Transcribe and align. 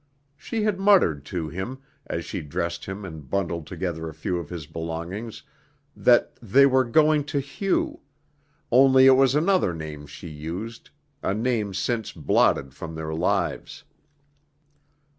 She 0.35 0.63
had 0.63 0.79
muttered 0.79 1.25
to 1.25 1.47
him, 1.49 1.77
as 2.07 2.25
she 2.25 2.41
dressed 2.41 2.85
him 2.85 3.05
and 3.05 3.29
bundled 3.29 3.67
together 3.67 4.09
a 4.09 4.15
few 4.15 4.39
of 4.39 4.49
his 4.49 4.65
belongings, 4.65 5.43
that 5.95 6.33
they 6.41 6.65
"were 6.65 6.85
going 6.85 7.23
to 7.25 7.39
Hugh" 7.39 7.99
only 8.71 9.05
it 9.05 9.11
was 9.13 9.35
another 9.35 9.75
name 9.75 10.07
she 10.07 10.27
used, 10.27 10.89
a 11.21 11.35
name 11.35 11.75
since 11.75 12.13
blotted 12.13 12.73
from 12.73 12.95
their 12.95 13.13
lives. 13.13 13.83